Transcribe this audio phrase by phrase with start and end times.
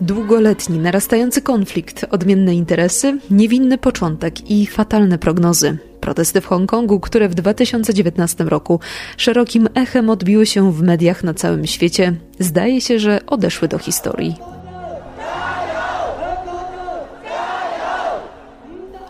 [0.00, 5.78] Długoletni, narastający konflikt, odmienne interesy, niewinny początek i fatalne prognozy.
[6.00, 8.80] Protesty w Hongkongu, które w 2019 roku
[9.16, 14.57] szerokim echem odbiły się w mediach na całym świecie, zdaje się, że odeszły do historii.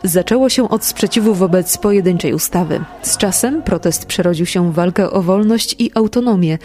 [0.05, 2.81] Zaczęło się od sprzeciwu wobec pojedynczej ustawy.
[3.03, 6.59] Z czasem protest przerodził się w walkę o wolność i autonomię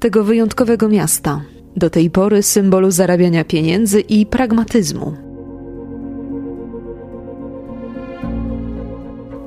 [0.00, 1.40] tego wyjątkowego miasta,
[1.76, 5.28] do tej pory symbolu zarabiania pieniędzy i pragmatyzmu.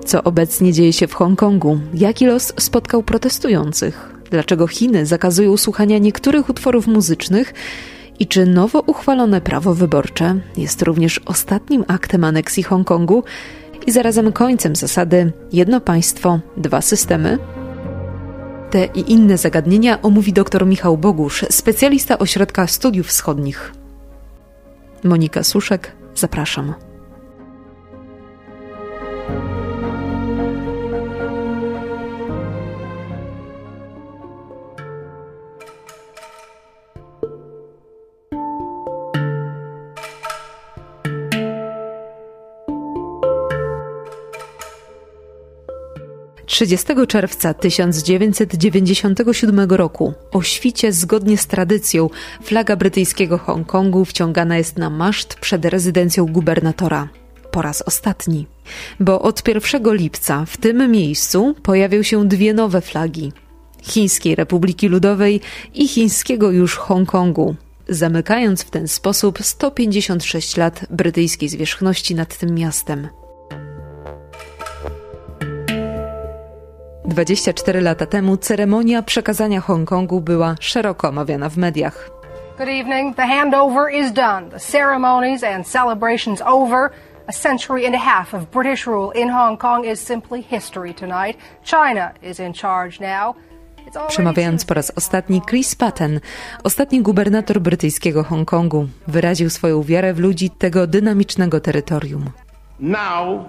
[0.05, 1.80] Co obecnie dzieje się w Hongkongu?
[1.94, 4.16] Jaki los spotkał protestujących?
[4.31, 7.53] Dlaczego Chiny zakazują słuchania niektórych utworów muzycznych?
[8.20, 13.24] I czy nowo uchwalone prawo wyborcze jest również ostatnim aktem aneksji Hongkongu
[13.88, 17.38] i zarazem końcem zasady jedno państwo, dwa systemy?
[18.70, 23.73] Te i inne zagadnienia omówi dr Michał Bogusz, specjalista Ośrodka Studiów Wschodnich.
[25.03, 26.91] Monika Suszek, zapraszam.
[46.52, 52.09] 30 czerwca 1997 roku o świcie zgodnie z tradycją
[52.44, 57.09] flaga brytyjskiego Hongkongu wciągana jest na maszt przed rezydencją gubernatora.
[57.52, 58.47] Po raz ostatni,
[58.99, 63.31] bo od 1 lipca w tym miejscu pojawią się dwie nowe flagi:
[63.81, 65.41] Chińskiej Republiki Ludowej
[65.73, 67.55] i chińskiego już Hongkongu,
[67.89, 73.20] zamykając w ten sposób 156 lat brytyjskiej zwierzchności nad tym miastem.
[77.05, 82.09] 24 lata temu ceremonia przekazania Hongkongu była szeroko omawiana w mediach.
[82.57, 83.16] Good evening.
[83.16, 84.50] The handover is done.
[84.50, 86.90] The ceremonies and celebrations over.
[87.28, 91.38] A century and a half of British rule in Hong Kong is simply history tonight.
[91.63, 93.35] China is in charge now.
[94.07, 96.19] Przemawiając po raz ostatni, Chris Patten,
[96.63, 102.29] ostatni gubernator brytyjskiego Hongkongu, wyraził swoją wiarę w ludzi tego dynamicznego terytorium.
[102.79, 103.45] Now,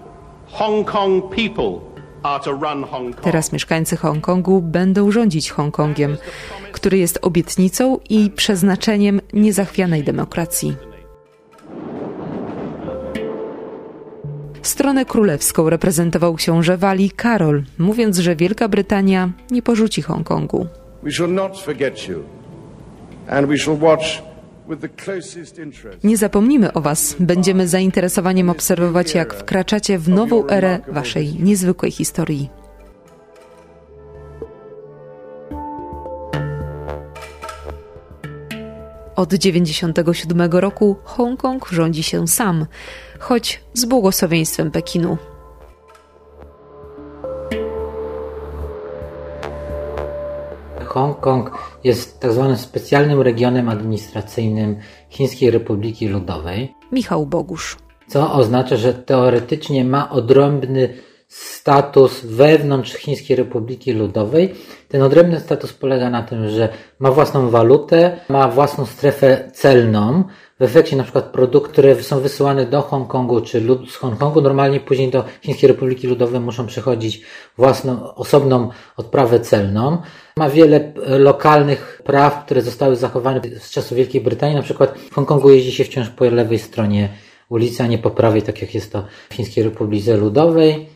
[0.46, 1.91] Hong Kong people
[3.22, 6.16] Teraz mieszkańcy Hongkongu będą rządzić Hongkongiem,
[6.72, 10.76] który jest obietnicą i przeznaczeniem niezachwianej demokracji.
[14.62, 20.66] Stronę królewską reprezentował książę Wali Karol, mówiąc, że Wielka Brytania nie porzuci Hongkongu.
[21.02, 22.22] We shall not forget you
[23.28, 24.31] and we shall watch
[26.04, 27.16] nie zapomnimy o Was.
[27.20, 32.50] Będziemy zainteresowaniem obserwować, jak wkraczacie w nową erę Waszej niezwykłej historii.
[39.16, 42.66] Od 1997 roku Hongkong rządzi się sam,
[43.18, 45.16] choć z błogosławieństwem Pekinu.
[50.92, 51.50] Hongkong
[51.84, 54.76] jest tak zwanym specjalnym regionem administracyjnym
[55.10, 56.74] Chińskiej Republiki Ludowej.
[56.92, 57.76] Michał Bogusz.
[58.06, 60.88] Co oznacza, że teoretycznie ma odrębny
[61.28, 64.54] status wewnątrz Chińskiej Republiki Ludowej.
[64.88, 70.24] Ten odrębny status polega na tym, że ma własną walutę, ma własną strefę celną,
[70.62, 75.10] w efekcie na przykład produkty, które są wysyłane do Hongkongu czy z Hongkongu, normalnie później
[75.10, 77.22] do Chińskiej Republiki Ludowej muszą przechodzić
[77.58, 79.98] własną, osobną odprawę celną.
[80.36, 84.56] Ma wiele e, lokalnych praw, które zostały zachowane z czasów Wielkiej Brytanii.
[84.56, 87.08] Na przykład w Hongkongu jeździ się wciąż po lewej stronie
[87.48, 90.88] ulicy, a nie po prawej, tak jak jest to w Chińskiej Republice Ludowej.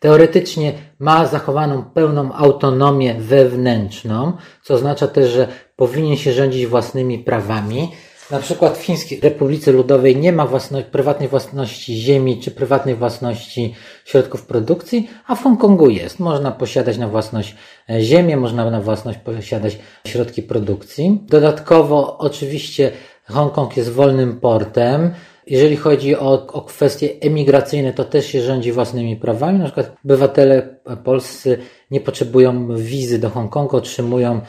[0.00, 7.88] Teoretycznie ma zachowaną pełną autonomię wewnętrzną, co oznacza też, że powinien się rządzić własnymi prawami.
[8.30, 13.74] Na przykład w Chińskiej Republice Ludowej nie ma własności, prywatnej własności ziemi czy prywatnej własności
[14.04, 16.20] środków produkcji, a w Hongkongu jest.
[16.20, 17.56] Można posiadać na własność
[17.90, 21.20] e, ziemię, można na własność posiadać środki produkcji.
[21.28, 22.92] Dodatkowo oczywiście
[23.24, 25.10] Hongkong jest wolnym portem.
[25.46, 29.58] Jeżeli chodzi o, o kwestie emigracyjne, to też się rządzi własnymi prawami.
[29.58, 31.58] Na przykład obywatele polscy
[31.90, 34.40] nie potrzebują wizy do Hongkongu, otrzymują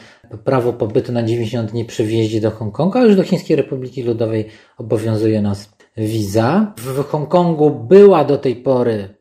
[0.44, 4.48] prawo pobytu na 90 dni przy wjeździe do Hongkongu, a już do Chińskiej Republiki Ludowej
[4.78, 6.72] obowiązuje nas wiza.
[6.76, 9.14] W Hongkongu była do tej pory,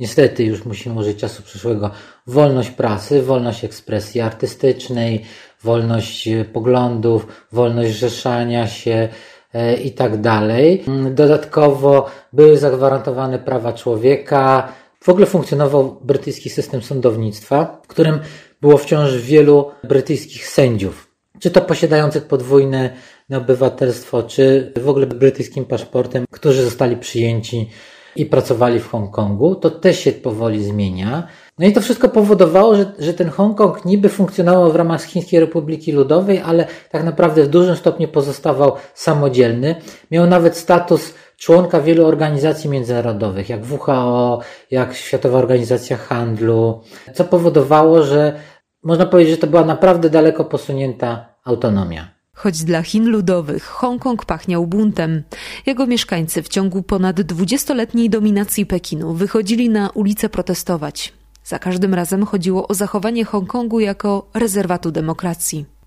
[0.00, 1.90] niestety już musimy użyć czasu przyszłego,
[2.26, 5.22] wolność prasy, wolność ekspresji artystycznej,
[5.62, 9.08] wolność poglądów, wolność rzeszania się,
[9.54, 10.84] e, i tak dalej.
[11.10, 14.72] Dodatkowo były zagwarantowane prawa człowieka.
[15.00, 18.18] W ogóle funkcjonował brytyjski system sądownictwa, w którym
[18.60, 21.10] było wciąż wielu brytyjskich sędziów,
[21.40, 22.90] czy to posiadających podwójne
[23.36, 27.70] obywatelstwo, czy w ogóle brytyjskim paszportem, którzy zostali przyjęci
[28.16, 29.54] i pracowali w Hongkongu.
[29.54, 31.28] To też się powoli zmienia.
[31.58, 35.92] No i to wszystko powodowało, że, że ten Hongkong niby funkcjonował w ramach Chińskiej Republiki
[35.92, 39.74] Ludowej, ale tak naprawdę w dużym stopniu pozostawał samodzielny.
[40.10, 44.40] Miał nawet status członka wielu organizacji międzynarodowych, jak WHO,
[44.70, 46.80] jak Światowa Organizacja Handlu,
[47.14, 48.40] co powodowało, że
[48.82, 52.08] można powiedzieć, że to była naprawdę daleko posunięta autonomia.
[52.34, 55.22] Choć dla Chin ludowych Hongkong pachniał buntem,
[55.66, 61.12] jego mieszkańcy w ciągu ponad dwudziestoletniej dominacji Pekinu wychodzili na ulice protestować.
[61.44, 65.79] Za każdym razem chodziło o zachowanie Hongkongu jako rezerwatu demokracji.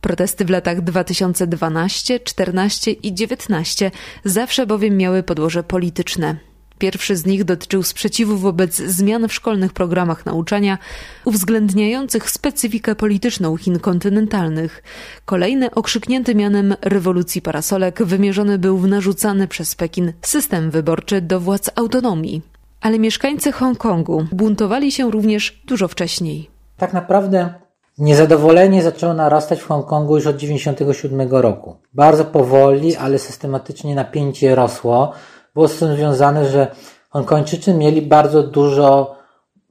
[0.00, 3.90] Protesty w latach 2012, 14 i 19
[4.24, 6.36] zawsze bowiem miały podłoże polityczne.
[6.82, 10.78] Pierwszy z nich dotyczył sprzeciwu wobec zmian w szkolnych programach nauczania
[11.24, 14.82] uwzględniających specyfikę polityczną Chin kontynentalnych.
[15.24, 21.70] Kolejny, okrzyknięty mianem rewolucji parasolek, wymierzony był w narzucany przez Pekin system wyborczy do władz
[21.74, 22.42] autonomii.
[22.80, 26.50] Ale mieszkańcy Hongkongu buntowali się również dużo wcześniej.
[26.76, 27.54] Tak naprawdę
[28.02, 31.76] Niezadowolenie zaczęło narastać w Hongkongu już od 1997 roku.
[31.94, 35.12] Bardzo powoli, ale systematycznie napięcie rosło.
[35.54, 36.74] Było z tym związane, że
[37.10, 39.16] Hongkończycy mieli bardzo dużo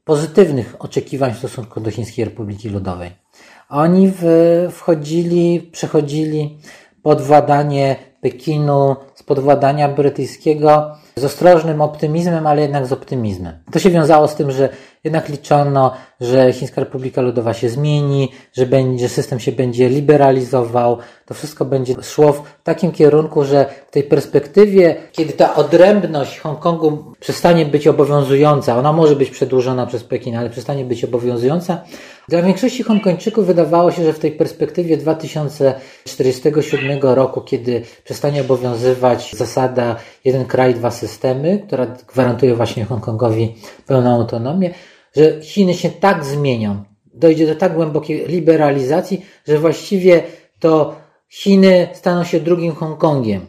[0.04, 3.12] pozytywnych oczekiwań w stosunku do Chińskiej Republiki Ludowej.
[3.70, 4.12] Oni
[4.72, 6.58] wchodzili, przechodzili
[7.04, 13.54] pod władanie Pekinu, spod władania brytyjskiego z ostrożnym optymizmem, ale jednak z optymizmem.
[13.72, 14.70] To się wiązało z tym, że
[15.04, 20.98] jednak liczono, że Chińska Republika Ludowa się zmieni, że, będzie, system się będzie liberalizował.
[21.26, 27.14] To wszystko będzie szło w takim kierunku, że w tej perspektywie, kiedy ta odrębność Hongkongu
[27.20, 31.82] przestanie być obowiązująca, ona może być przedłużona przez Pekin, ale przestanie być obowiązująca,
[32.30, 39.96] dla większości Hongkończyków wydawało się, że w tej perspektywie 2047 roku, kiedy przestanie obowiązywać zasada
[40.26, 43.56] jeden kraj, dwa systemy, która gwarantuje właśnie Hongkongowi
[43.88, 44.74] pełną autonomię,
[45.16, 50.24] że Chiny się tak zmienią, dojdzie do tak głębokiej liberalizacji, że właściwie
[50.60, 50.96] to
[51.30, 53.46] Chiny staną się drugim Hongkongiem.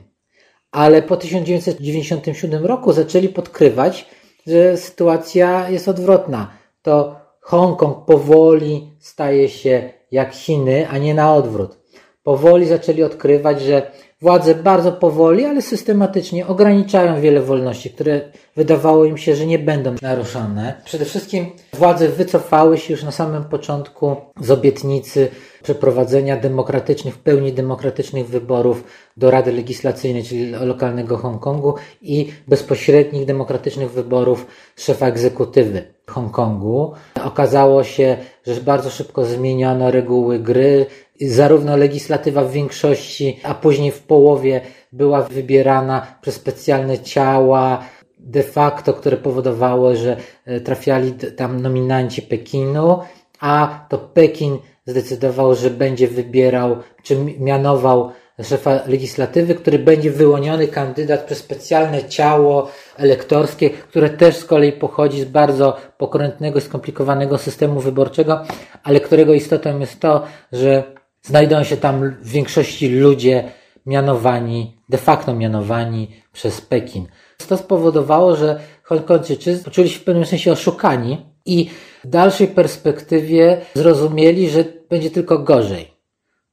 [0.71, 4.07] Ale po 1997 roku zaczęli podkrywać,
[4.47, 6.51] że sytuacja jest odwrotna.
[6.83, 11.82] To Hongkong powoli staje się jak Chiny, a nie na odwrót.
[12.23, 13.91] Powoli zaczęli odkrywać, że
[14.21, 18.21] władze bardzo powoli, ale systematycznie ograniczają wiele wolności, które
[18.57, 20.75] wydawało im się, że nie będą naruszone.
[20.85, 25.29] Przede wszystkim władze wycofały się już na samym początku z obietnicy
[25.63, 28.85] przeprowadzenia demokratycznych, w pełni demokratycznych wyborów
[29.17, 34.47] do Rady Legislacyjnej, czyli lokalnego Hongkongu i bezpośrednich demokratycznych wyborów
[34.77, 36.93] szefa egzekutywy Hongkongu.
[37.25, 38.17] Okazało się,
[38.47, 40.87] że bardzo szybko zmieniono reguły gry,
[41.29, 44.61] zarówno legislatywa w większości, a później w połowie
[44.93, 47.85] była wybierana przez specjalne ciała,
[48.19, 50.17] de facto, które powodowało, że
[50.47, 52.99] e, trafiali tam nominanci Pekinu,
[53.41, 58.11] a to Pekin zdecydował, że będzie wybierał, czy mianował
[58.43, 65.21] szefa legislatywy, który będzie wyłoniony kandydat przez specjalne ciało elektorskie, które też z kolei pochodzi
[65.21, 68.45] z bardzo pokrętnego i skomplikowanego systemu wyborczego,
[68.83, 70.83] ale którego istotą jest to, że
[71.23, 73.45] znajdą się tam w większości ludzie
[73.87, 77.07] mianowani, de facto mianowani przez Pekin.
[77.49, 81.71] To spowodowało, że Hongkongczycy poczuli się w pewnym sensie oszukani i
[82.05, 85.93] w dalszej perspektywie zrozumieli, że będzie tylko gorzej.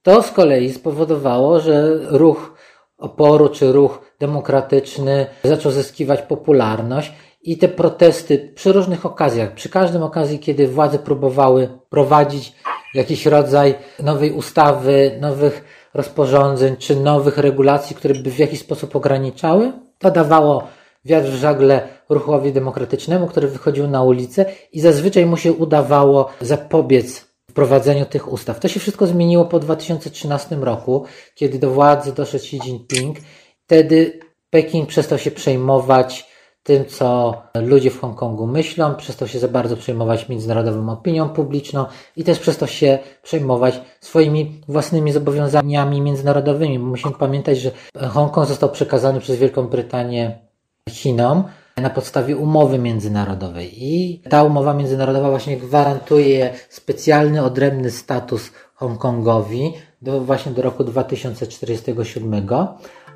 [0.01, 2.53] To z kolei spowodowało, że ruch
[2.97, 7.13] oporu czy ruch demokratyczny zaczął zyskiwać popularność
[7.49, 12.53] i te protesty przy różnych okazjach, przy każdym okazji, kiedy władze próbowały prowadzić
[12.93, 15.63] jakiś rodzaj nowej ustawy, nowych
[15.93, 20.67] rozporządzeń czy nowych regulacji, które by w jakiś sposób ograniczały, to dawało
[21.05, 27.25] wiatr w żagle ruchowi demokratycznemu, który wychodził na ulicę i zazwyczaj mu się udawało zapobiec
[27.51, 28.59] wprowadzeniu tych ustaw.
[28.59, 33.17] To się wszystko zmieniło po 2013 roku, kiedy do władzy doszedł Xi Jinping.
[33.65, 36.28] Wtedy Pekin przestał się przejmować
[36.69, 41.85] tym, co ludzie w Hongkongu myślą, przestał się za bardzo przejmować międzynarodową opinią publiczną
[42.17, 46.79] i też przestał się przejmować swoimi własnymi zobowiązaniami międzynarodowymi.
[46.79, 47.71] Musimy pamiętać, że
[48.09, 50.39] Hongkong został przekazany przez Wielką Brytanię
[50.89, 51.43] Chinom
[51.77, 53.69] na podstawie umowy międzynarodowej.
[53.83, 62.47] I ta umowa międzynarodowa właśnie gwarantuje specjalny, odrębny status Hongkongowi do, właśnie do roku 2047,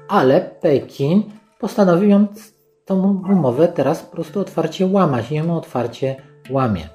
[0.08, 1.24] ale Pekin
[1.60, 2.28] postanowił ją,
[2.86, 6.16] tą umowę teraz po prostu otwarcie łamać i ją otwarcie
[6.50, 6.90] łamie.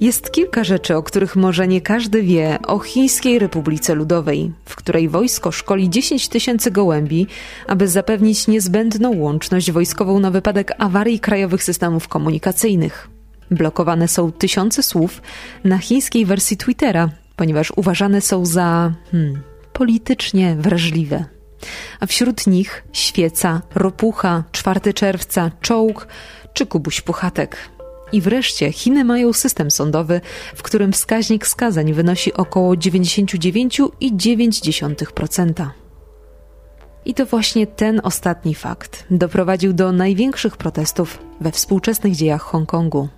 [0.00, 5.08] Jest kilka rzeczy, o których może nie każdy wie o Chińskiej Republice Ludowej, w której
[5.08, 7.26] wojsko szkoli 10 tysięcy gołębi,
[7.66, 13.08] aby zapewnić niezbędną łączność wojskową na wypadek awarii krajowych systemów komunikacyjnych.
[13.50, 15.22] Blokowane są tysiące słów
[15.64, 19.42] na chińskiej wersji Twittera, ponieważ uważane są za hmm,
[19.72, 21.24] politycznie wrażliwe.
[22.00, 26.08] A wśród nich świeca, ropucha, 4 czerwca, czołg
[26.52, 27.56] czy kubuś puchatek.
[28.12, 30.20] I wreszcie Chiny mają system sądowy,
[30.54, 35.66] w którym wskaźnik skazań wynosi około 99,9%.
[37.04, 43.08] I to właśnie ten ostatni fakt doprowadził do największych protestów we współczesnych dziejach Hongkongu.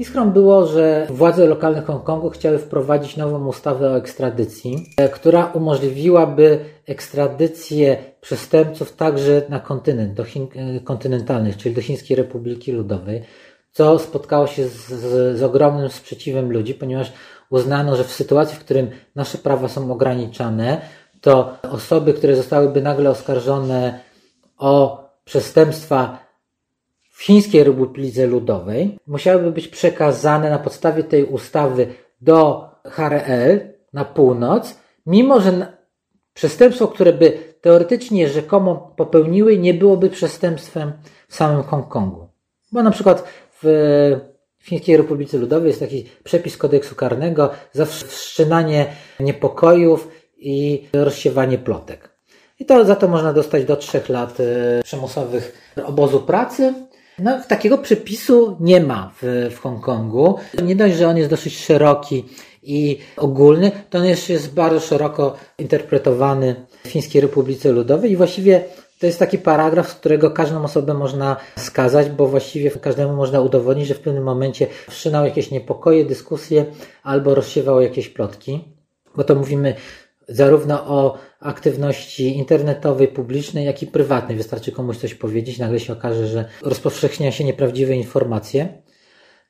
[0.00, 6.58] Iskrą było, że władze lokalne Hongkongu chciały wprowadzić nową ustawę o ekstradycji, e, która umożliwiłaby
[6.86, 13.22] ekstradycję przestępców także na kontynent, do Chin e, kontynentalnych, czyli do Chińskiej Republiki Ludowej,
[13.72, 17.12] co spotkało się z, z, z ogromnym sprzeciwem ludzi, ponieważ
[17.50, 20.80] uznano, że w sytuacji, w którym nasze prawa są ograniczane,
[21.20, 24.00] to osoby, które zostałyby nagle oskarżone
[24.58, 26.29] o przestępstwa
[27.20, 31.86] w Chińskiej Republice Ludowej musiałyby być przekazane na podstawie tej ustawy
[32.20, 33.60] do HRL
[33.92, 35.78] na północ, mimo że
[36.34, 40.92] przestępstwo, które by teoretycznie rzekomo popełniły, nie byłoby przestępstwem
[41.28, 42.28] w samym Hongkongu.
[42.72, 43.24] Bo na przykład
[43.62, 43.64] w
[44.62, 48.86] Chińskiej Republice Ludowej jest taki przepis kodeksu karnego za wszczynanie
[49.20, 52.10] niepokojów i rozsiewanie plotek.
[52.58, 56.74] I to za to można dostać do trzech lat e, przymusowych obozu pracy
[57.22, 60.38] no, takiego przepisu nie ma w, w Hongkongu.
[60.62, 62.24] Nie dość, że on jest dosyć szeroki
[62.62, 68.64] i ogólny, to on jeszcze jest bardzo szeroko interpretowany w Chińskiej Republice Ludowej i właściwie
[68.98, 73.86] to jest taki paragraf, z którego każdą osobę można skazać, bo właściwie każdemu można udowodnić,
[73.86, 76.66] że w pewnym momencie wszczynał jakieś niepokoje, dyskusje
[77.02, 78.64] albo rozsiewał jakieś plotki.
[79.16, 79.74] Bo to mówimy
[80.28, 84.36] zarówno o aktywności internetowej, publicznej, jak i prywatnej.
[84.36, 88.82] Wystarczy komuś coś powiedzieć, nagle się okaże, że rozpowszechnia się nieprawdziwe informacje.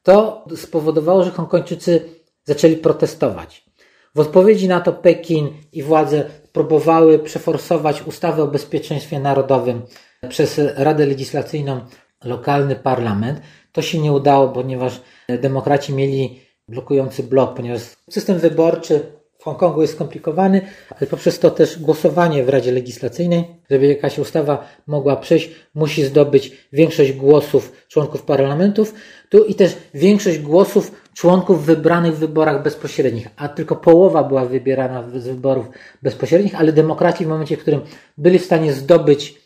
[0.02, 2.00] To spowodowało, że Hongkończycy
[2.44, 3.70] zaczęli protestować.
[4.14, 9.82] W odpowiedzi na to Pekin i władze próbowały przeforsować ustawę o bezpieczeństwie narodowym
[10.28, 11.80] przez Radę Legislacyjną,
[12.25, 13.40] lokalny parlament.
[13.73, 19.94] To się nie udało, ponieważ demokraci mieli blokujący blok, ponieważ system wyborczy w Hongkongu jest
[19.94, 26.04] skomplikowany, ale poprzez to też głosowanie w Radzie Legislacyjnej, żeby jakaś ustawa mogła przejść, musi
[26.04, 28.94] zdobyć większość głosów członków parlamentów,
[29.28, 35.11] tu i też większość głosów członków wybranych w wyborach bezpośrednich, a tylko połowa była wybierana
[35.11, 35.66] z wyborów
[36.02, 37.80] bezpośrednich, ale demokraci w momencie, w którym
[38.18, 39.40] byli w stanie zdobyć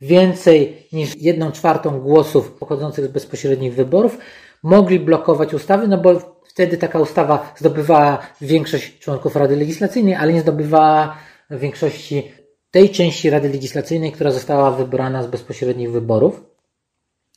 [0.00, 4.18] więcej niż jedną czwartą głosów pochodzących z bezpośrednich wyborów,
[4.62, 10.40] mogli blokować ustawy, no bo Wtedy taka ustawa zdobywała większość członków Rady Legislacyjnej, ale nie
[10.40, 11.16] zdobywała
[11.50, 12.32] większości
[12.70, 16.42] tej części Rady Legislacyjnej, która została wybrana z bezpośrednich wyborów.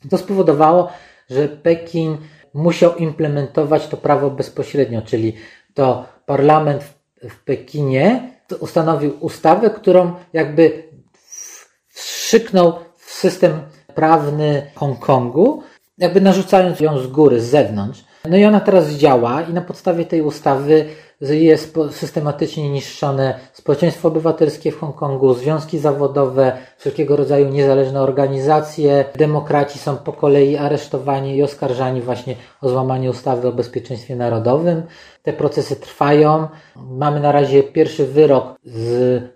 [0.10, 0.92] To spowodowało,
[1.30, 2.18] że Pekin
[2.54, 5.36] musiał implementować to prawo bezpośrednio, czyli
[5.74, 6.84] to parlament
[7.30, 10.84] w Pekinie ustanowił ustawę, którą jakby
[11.88, 13.62] wstrzyknął w system
[13.96, 15.64] prawny Hongkongu,
[15.98, 18.13] jakby narzucając ją z góry, z zewnątrz.
[18.30, 20.86] No i ona teraz działa i na podstawie tej ustawy
[21.22, 29.06] jest systematycznie niszczone społeczeństwo obywatelskie w Hongkongu, związki zawodowe, wszelkiego rodzaju niezależne organizacje.
[29.16, 34.84] Demokraci są po kolei aresztowani i oskarżani właśnie o złamanie ustawy o bezpieczeństwie narodowym.
[35.24, 36.48] Te procesy trwają.
[36.76, 38.56] Mamy na razie pierwszy wyrok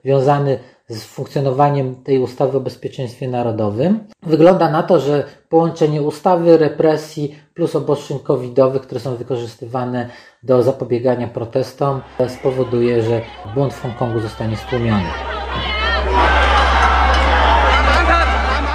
[0.04, 4.00] związany z funkcjonowaniem tej ustawy o bezpieczeństwie narodowym.
[4.24, 10.10] Wygląda na to, że połączenie ustawy, represji plus obostrzeń covidowych, które są wykorzystywane
[10.44, 13.22] do zapobiegania protestom, spowoduje, że
[13.54, 15.04] błąd w Hongkongu zostanie stłumiony.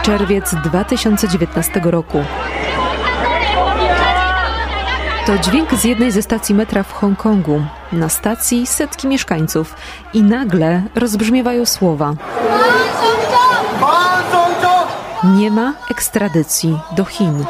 [0.03, 2.19] Czerwiec 2019 roku.
[5.27, 7.65] To dźwięk z jednej ze stacji metra w Hongkongu.
[7.93, 9.75] Na stacji setki mieszkańców
[10.15, 12.15] i nagle rozbrzmiewają słowa.
[15.25, 17.45] Nie ma ekstradycji do Chin.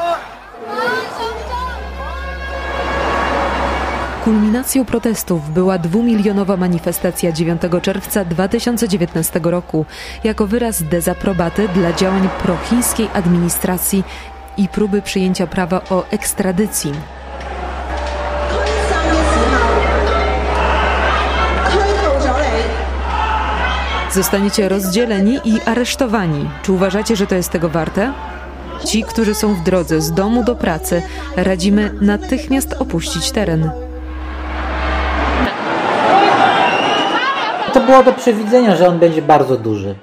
[4.25, 9.87] Kulminacją protestów była dwumilionowa manifestacja 9 czerwca 2019 roku
[10.25, 14.05] jako wyraz dezaprobaty dla działań prochińskiej administracji
[14.57, 16.93] i próby przyjęcia prawa o ekstradycji.
[24.15, 26.51] Zostaniecie rozdzieleni i aresztowani.
[26.63, 28.13] Czy uważacie, że to jest tego warte?
[28.85, 31.03] Ci, którzy są w drodze z domu do pracy,
[31.37, 33.71] radzimy natychmiast opuścić teren.
[37.73, 39.95] To było do przewidzenia, że on będzie bardzo duży.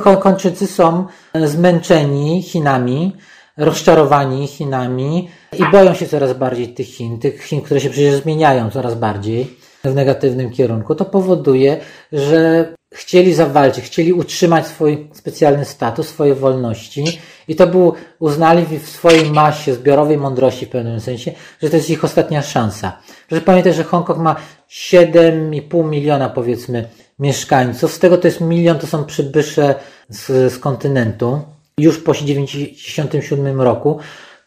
[0.00, 1.06] Hongkończycy są
[1.44, 3.16] zmęczeni Chinami,
[3.56, 5.28] rozczarowani Chinami
[5.58, 9.56] i boją się coraz bardziej tych Chin, tych Chin, które się przecież zmieniają coraz bardziej
[9.84, 10.94] w negatywnym kierunku.
[10.94, 11.80] To powoduje,
[12.12, 17.04] że chcieli zawalczyć, chcieli utrzymać swój specjalny status, swoje wolności
[17.48, 21.32] i to był, uznali w swojej masie zbiorowej mądrości w pewnym sensie,
[21.62, 22.98] że to jest ich ostatnia szansa.
[23.30, 24.36] Że pamiętaj, że Hongkong ma
[24.70, 29.74] 7,5 miliona powiedzmy mieszkańców, z tego to jest milion, to są przybysze
[30.08, 31.40] z, z kontynentu,
[31.78, 33.98] już po 1997 roku,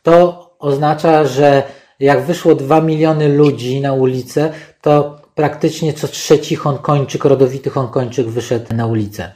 [0.04, 1.64] to oznacza, że
[2.00, 8.76] jak wyszło 2 miliony ludzi na ulicę, to praktycznie co trzeci Hongkończyk, rodowity Hongkończyk wyszedł
[8.76, 9.32] na ulicę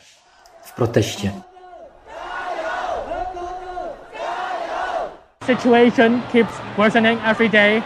[0.63, 1.31] w proteście.
[5.47, 7.81] Situation keeps worsening every day.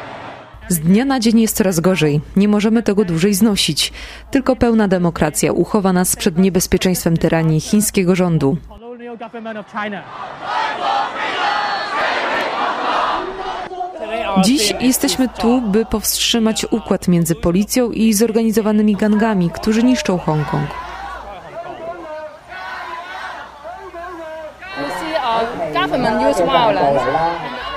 [0.67, 2.21] Z dnia na dzień jest coraz gorzej.
[2.35, 3.93] Nie możemy tego dłużej znosić.
[4.31, 8.57] Tylko pełna demokracja uchowa nas przed niebezpieczeństwem tyranii chińskiego rządu.
[8.69, 10.03] Colonial government of China.
[14.43, 20.67] Dziś jesteśmy tu, by powstrzymać układ między policją i zorganizowanymi gangami, którzy niszczą Hongkong.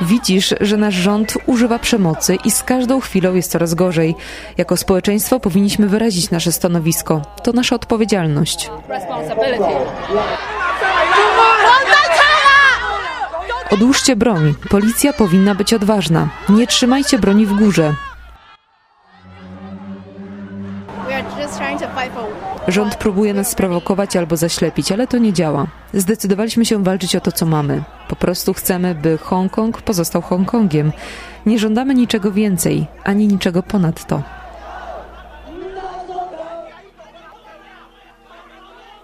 [0.01, 4.15] Widzisz, że nasz rząd używa przemocy i z każdą chwilą jest coraz gorzej.
[4.57, 7.23] Jako społeczeństwo powinniśmy wyrazić nasze stanowisko.
[7.43, 8.71] To nasza odpowiedzialność.
[13.75, 14.55] Odłóżcie broń.
[14.71, 16.29] Policja powinna być odważna.
[16.49, 17.95] Nie trzymajcie broni w górze.
[22.69, 25.67] Rząd próbuje nas sprowokować albo zaślepić, ale to nie działa.
[25.95, 27.83] Zdecydowaliśmy się walczyć o to, co mamy.
[28.09, 30.93] Po prostu chcemy, by Hongkong pozostał Hongkongiem.
[31.47, 34.23] Nie żądamy niczego więcej, ani niczego ponad to.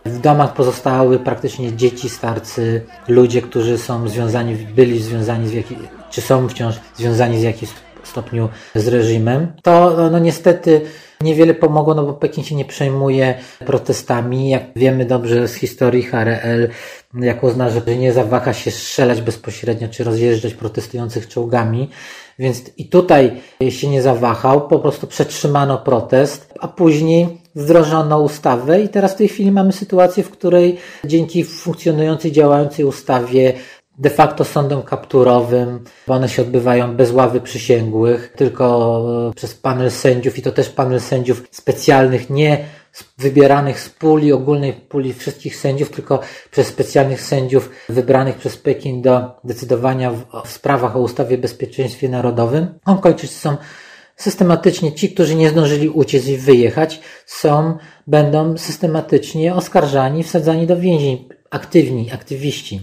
[0.05, 5.77] W domach pozostały praktycznie dzieci, starcy, ludzie, którzy są związani, byli związani z jaki,
[6.11, 7.71] czy są wciąż związani z jakimś
[8.03, 9.53] stopniu z reżimem.
[9.63, 10.81] To no niestety
[11.21, 13.35] niewiele pomogło, no bo Pekin się nie przejmuje
[13.67, 14.51] protestami.
[14.51, 16.69] Jak wiemy dobrze z historii HRL,
[17.15, 21.91] jak uzna, że nie zawaha się strzelać bezpośrednio, czy rozjeżdżać protestujących czołgami.
[22.41, 28.89] Więc i tutaj się nie zawahał, po prostu przetrzymano protest, a później wdrożono ustawę i
[28.89, 33.53] teraz w tej chwili mamy sytuację, w której dzięki funkcjonującej, działającej ustawie
[33.99, 40.39] de facto sądom kapturowym, one się odbywają bez ławy przysięgłych, tylko e, przez panel sędziów
[40.39, 42.65] i to też panel sędziów specjalnych, nie
[43.19, 49.41] wybieranych z puli, ogólnej puli wszystkich sędziów, tylko przez specjalnych sędziów wybranych przez Pekin do
[49.45, 52.79] decydowania w, w sprawach o ustawie bezpieczeństwie narodowym.
[52.85, 53.57] Hongkończycy są
[54.17, 61.29] systematycznie, ci, którzy nie zdążyli uciec i wyjechać, są, będą systematycznie oskarżani, wsadzani do więzień,
[61.51, 62.81] aktywni, aktywiści.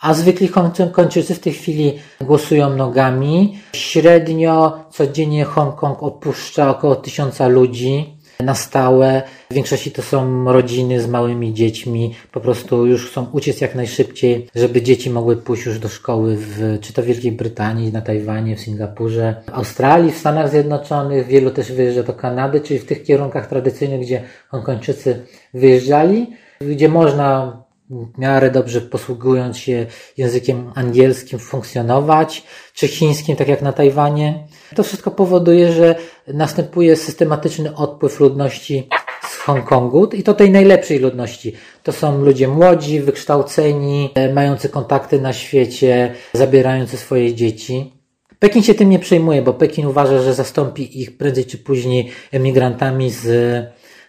[0.00, 3.58] A zwykli Hongkończycy w tej chwili głosują nogami.
[3.72, 9.22] Średnio codziennie Hongkong opuszcza około tysiąca ludzi na stałe.
[9.50, 12.14] W większości to są rodziny z małymi dziećmi.
[12.32, 16.78] Po prostu już chcą uciec jak najszybciej, żeby dzieci mogły pójść już do szkoły w,
[16.80, 21.26] czy to Wielkiej Brytanii, na Tajwanie, w Singapurze, w Australii, w Stanach Zjednoczonych.
[21.26, 25.22] Wielu też wyjeżdża do Kanady, czyli w tych kierunkach tradycyjnych, gdzie Hongkończycy
[25.54, 26.26] wyjeżdżali,
[26.60, 32.42] gdzie można w miarę dobrze posługując się językiem angielskim funkcjonować,
[32.74, 34.46] czy chińskim, tak jak na Tajwanie.
[34.76, 35.94] To wszystko powoduje, że
[36.28, 38.88] następuje systematyczny odpływ ludności
[39.22, 41.52] z Hongkongu i to tej najlepszej ludności.
[41.82, 47.92] To są ludzie młodzi, wykształceni, e, mający kontakty na świecie, zabierający swoje dzieci.
[48.38, 53.10] Pekin się tym nie przejmuje, bo Pekin uważa, że zastąpi ich prędzej czy później emigrantami
[53.10, 53.26] z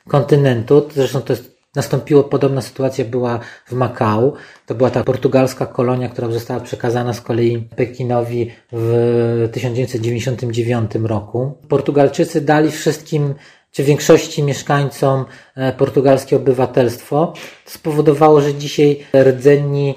[0.08, 0.90] kontynentu.
[0.96, 4.34] Zresztą to jest Nastąpiła podobna sytuacja była w Makao.
[4.66, 11.58] To była ta portugalska kolonia, która została przekazana z kolei Pekinowi w 1999 roku.
[11.68, 13.34] Portugalczycy dali wszystkim
[13.72, 17.34] czy większości mieszkańcom e, portugalskie obywatelstwo.
[17.66, 19.96] To spowodowało, że dzisiaj rdzenni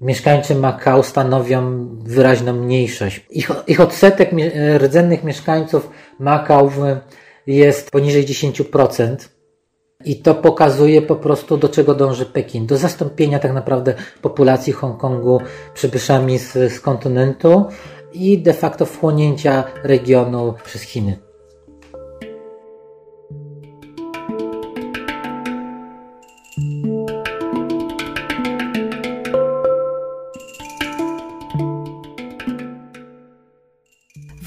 [0.00, 3.26] mieszkańcy Makao stanowią wyraźną mniejszość.
[3.30, 4.30] Ich, ich odsetek
[4.78, 6.72] rdzennych mieszkańców Makao
[7.46, 9.35] jest poniżej 10%.
[10.06, 12.66] I to pokazuje po prostu, do czego dąży Pekin.
[12.66, 15.40] Do zastąpienia tak naprawdę populacji Hongkongu
[15.74, 17.64] przybyszami z, z kontynentu
[18.12, 21.25] i de facto wchłonięcia regionu przez Chiny.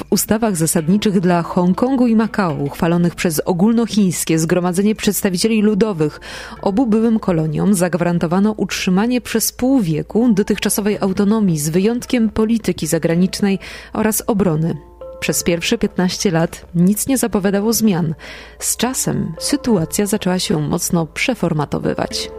[0.10, 6.19] Ustawach zasadniczych dla Hongkongu i Makao, uchwalonych przez ogólnochińskie Zgromadzenie Przedstawicieli Ludowych,
[6.62, 13.60] obu byłym koloniom zagwarantowano utrzymanie przez pół wieku dotychczasowej autonomii z wyjątkiem polityki zagranicznej
[13.93, 14.78] oraz obrony.
[15.19, 18.15] Przez pierwsze 15 lat nic nie zapowiadało zmian.
[18.60, 22.30] Z czasem sytuacja zaczęła się mocno przeformatowywać.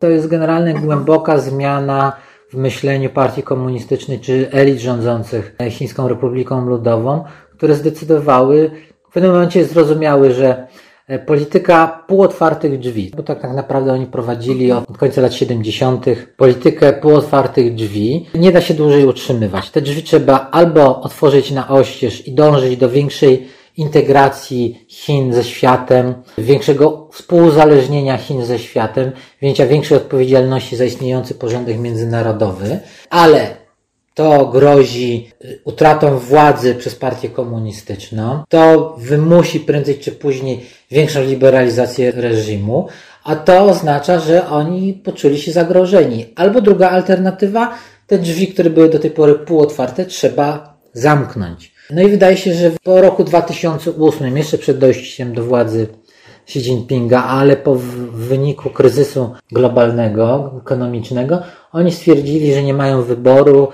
[0.00, 2.12] To jest generalnie głęboka zmiana
[2.52, 7.24] w myśleniu partii komunistycznej czy elit rządzących Chińską Republiką Ludową,
[7.56, 8.70] które zdecydowały,
[9.10, 10.66] w pewnym momencie zrozumiały, że
[11.06, 16.06] e, polityka półotwartych drzwi, bo tak, tak naprawdę oni prowadzili od końca lat 70.
[16.36, 19.70] politykę półotwartych drzwi, nie da się dłużej utrzymywać.
[19.70, 26.14] Te drzwi trzeba albo otworzyć na oścież i dążyć do większej integracji Chin ze światem,
[26.38, 32.80] większego współzależnienia Chin ze światem, wzięcia większej odpowiedzialności za istniejący porządek międzynarodowy,
[33.10, 33.60] ale
[34.14, 42.10] to grozi y, utratą władzy przez partię komunistyczną, to wymusi prędzej czy później większą liberalizację
[42.10, 42.88] reżimu,
[43.24, 46.26] a to oznacza, że oni poczuli się zagrożeni.
[46.36, 47.74] Albo druga alternatywa,
[48.06, 51.69] te drzwi, które były do tej pory półotwarte, trzeba zamknąć.
[51.92, 55.86] No i wydaje się, że po roku 2008, jeszcze przed dojściem do władzy
[56.44, 57.74] Xi Jinpinga, ale po
[58.12, 63.68] wyniku kryzysu globalnego, ekonomicznego, oni stwierdzili, że nie mają wyboru,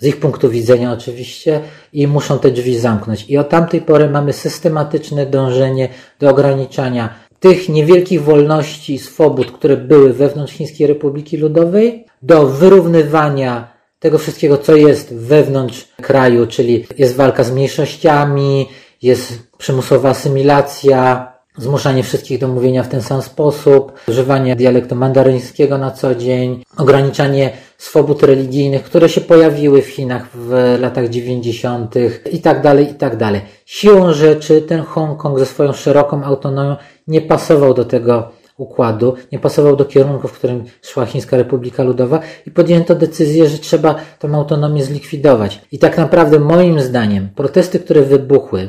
[0.00, 1.60] z ich punktu widzenia oczywiście,
[1.92, 3.30] i muszą te drzwi zamknąć.
[3.30, 5.88] I od tamtej pory mamy systematyczne dążenie
[6.20, 13.79] do ograniczania tych niewielkich wolności i swobód, które były wewnątrz Chińskiej Republiki Ludowej, do wyrównywania
[14.00, 18.68] tego wszystkiego, co jest wewnątrz kraju, czyli jest walka z mniejszościami,
[19.02, 25.90] jest przymusowa asymilacja, zmuszanie wszystkich do mówienia w ten sam sposób, używanie dialektu mandaryńskiego na
[25.90, 31.94] co dzień, ograniczanie swobód religijnych, które się pojawiły w Chinach w latach 90.
[32.32, 33.40] i tak dalej, i tak dalej.
[33.66, 39.76] Siłą rzeczy ten Hongkong ze swoją szeroką autonomią nie pasował do tego układu, nie pasował
[39.76, 44.84] do kierunku, w którym szła Chińska Republika Ludowa i podjęto decyzję, że trzeba tą autonomię
[44.84, 45.60] zlikwidować.
[45.72, 48.68] I tak naprawdę moim zdaniem protesty, które wybuchły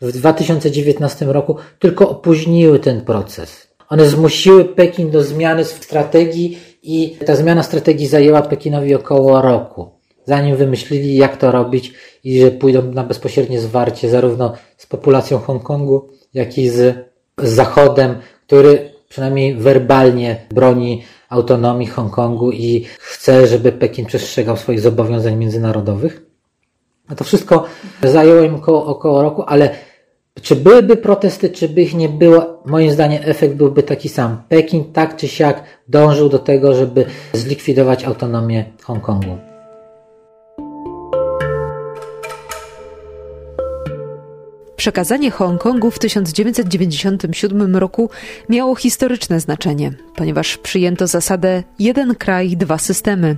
[0.00, 3.68] w 2019 roku tylko opóźniły ten proces.
[3.88, 9.90] One zmusiły Pekin do zmiany strategii i ta zmiana strategii zajęła Pekinowi około roku.
[10.24, 16.08] Zanim wymyślili, jak to robić i że pójdą na bezpośrednie zwarcie zarówno z populacją Hongkongu,
[16.34, 16.96] jak i z,
[17.42, 18.14] z Zachodem,
[18.46, 26.22] który przynajmniej werbalnie broni autonomii Hongkongu i chce, żeby Pekin przestrzegał swoich zobowiązań międzynarodowych.
[27.08, 27.64] A to wszystko
[28.02, 29.70] zajęło im około, około roku, ale
[30.42, 34.42] czy byłyby protesty, czy by ich nie było, moim zdaniem efekt byłby taki sam.
[34.48, 39.57] Pekin tak czy siak dążył do tego, żeby zlikwidować autonomię Hongkongu.
[44.78, 48.10] Przekazanie Hongkongu w 1997 roku
[48.48, 53.36] miało historyczne znaczenie, ponieważ przyjęto zasadę jeden kraj, dwa systemy,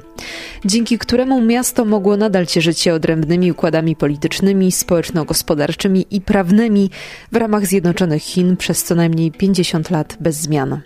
[0.64, 6.90] dzięki któremu miasto mogło nadal cieszyć się odrębnymi układami politycznymi, społeczno-gospodarczymi i prawnymi
[7.32, 10.80] w ramach Zjednoczonych Chin przez co najmniej 50 lat bez zmian.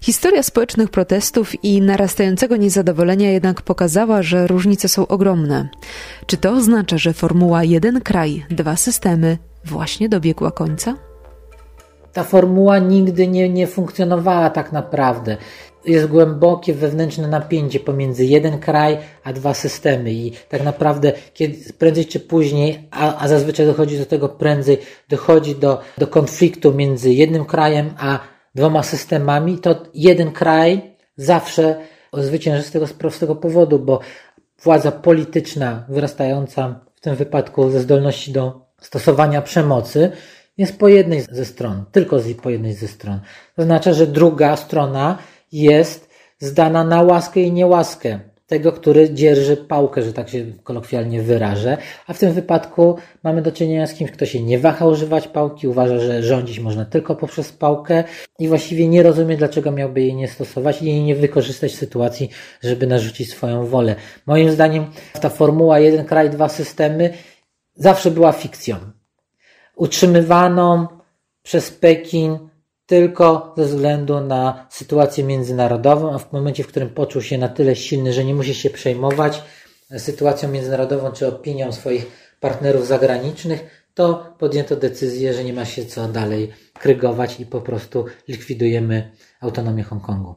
[0.00, 5.68] Historia społecznych protestów i narastającego niezadowolenia jednak pokazała, że różnice są ogromne.
[6.26, 10.94] Czy to oznacza, że formuła jeden kraj, dwa systemy właśnie dobiegła końca?
[12.12, 15.36] Ta formuła nigdy nie, nie funkcjonowała tak naprawdę.
[15.84, 22.06] Jest głębokie wewnętrzne napięcie pomiędzy jeden kraj a dwa systemy, i tak naprawdę kiedy, prędzej
[22.06, 27.44] czy później, a, a zazwyczaj dochodzi do tego prędzej, dochodzi do, do konfliktu między jednym
[27.44, 28.18] krajem a
[28.54, 31.80] dwoma systemami, to jeden kraj zawsze
[32.12, 34.00] zwycięży z tego z prostego powodu, bo
[34.62, 40.12] władza polityczna wyrastająca w tym wypadku ze zdolności do stosowania przemocy
[40.58, 43.20] jest po jednej ze stron, tylko po jednej ze stron.
[43.56, 45.18] To znaczy, że druga strona
[45.52, 51.76] jest zdana na łaskę i niełaskę tego, który dzierży pałkę, że tak się kolokwialnie wyrażę.
[52.06, 55.68] A w tym wypadku mamy do czynienia z kimś, kto się nie waha używać pałki,
[55.68, 58.04] uważa, że rządzić można tylko poprzez pałkę
[58.38, 62.30] i właściwie nie rozumie, dlaczego miałby jej nie stosować i jej nie wykorzystać w sytuacji,
[62.62, 63.94] żeby narzucić swoją wolę.
[64.26, 64.86] Moim zdaniem
[65.20, 67.10] ta formuła jeden kraj, dwa systemy
[67.80, 68.76] zawsze była fikcją.
[69.76, 70.86] Utrzymywaną
[71.42, 72.38] przez Pekin
[72.86, 77.76] tylko ze względu na sytuację międzynarodową, a w momencie, w którym poczuł się na tyle
[77.76, 79.42] silny, że nie musi się przejmować
[79.98, 82.06] sytuacją międzynarodową czy opinią swoich
[82.40, 88.04] partnerów zagranicznych, to podjęto decyzję, że nie ma się co dalej krygować i po prostu
[88.28, 90.34] likwidujemy autonomię Hongkongu.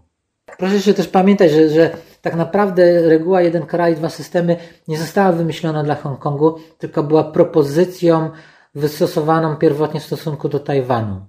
[0.57, 4.57] Proszę jeszcze też pamiętać, że, że tak naprawdę reguła jeden kraj, dwa systemy
[4.87, 8.29] nie została wymyślona dla Hongkongu, tylko była propozycją
[8.75, 11.21] wystosowaną pierwotnie w stosunku do Tajwanu.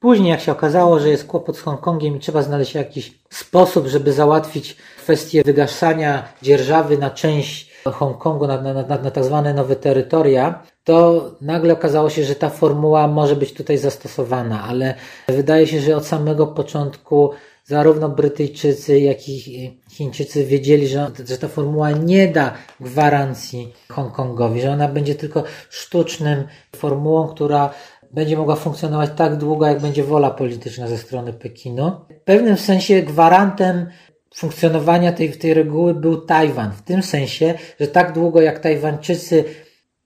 [0.00, 4.12] Później, jak się okazało, że jest kłopot z Hongkongiem i trzeba znaleźć jakiś sposób, żeby
[4.12, 10.62] załatwić kwestię wygaszania dzierżawy na część Hongkongu, na, na, na, na tak zwane nowe terytoria,
[10.84, 14.94] to nagle okazało się, że ta formuła może być tutaj zastosowana, ale
[15.28, 17.30] wydaje się, że od samego początku
[17.68, 24.72] zarówno Brytyjczycy, jak i Chińczycy wiedzieli, że, że ta formuła nie da gwarancji Hongkongowi, że
[24.72, 26.44] ona będzie tylko sztucznym
[26.76, 27.70] formułą, która
[28.12, 31.92] będzie mogła funkcjonować tak długo, jak będzie wola polityczna ze strony Pekinu.
[32.20, 33.86] W pewnym sensie gwarantem
[34.34, 36.72] funkcjonowania tej, tej reguły był Tajwan.
[36.72, 39.44] W tym sensie, że tak długo jak Tajwańczycy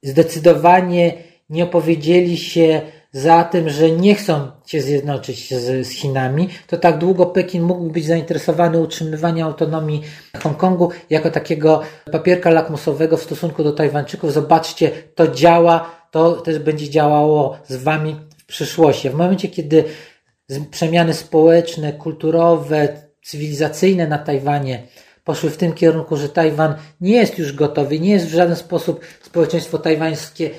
[0.03, 1.14] zdecydowanie
[1.51, 2.81] nie opowiedzieli się
[3.12, 7.90] za tym, że nie chcą się zjednoczyć z, z Chinami, to tak długo Pekin mógł
[7.90, 10.03] być zainteresowany utrzymywaniem autonomii
[10.42, 14.33] Hongkongu jako takiego papierka lakmusowego w stosunku do Tajwańczyków.
[14.33, 19.11] Zobaczcie, to działa, to też będzie działało z wami w przyszłości.
[19.11, 19.85] W momencie, kiedy
[20.70, 22.88] przemiany społeczne, kulturowe,
[23.22, 24.83] cywilizacyjne na Tajwanie
[25.25, 29.01] poszły w tym kierunku, że Tajwan nie jest już gotowy, nie jest w żaden sposób
[29.22, 30.51] społeczeństwo tajwańskie